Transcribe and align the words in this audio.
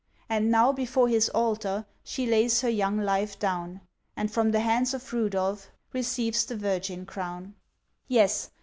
And 0.27 0.49
now 0.49 0.71
before 0.71 1.07
His 1.09 1.29
Altar, 1.29 1.85
She 2.03 2.25
lays 2.25 2.61
her 2.61 2.69
young 2.69 2.97
life 2.97 3.37
down, 3.37 3.81
And 4.15 4.31
from 4.31 4.49
the 4.49 4.61
hands 4.61 4.95
of 4.95 5.13
Rudolph 5.13 5.69
Receives 5.93 6.43
the 6.43 6.55
virgin 6.57 7.05
crown! 7.05 7.53
Yes! 8.07 8.49